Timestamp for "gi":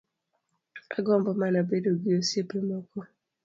2.01-2.09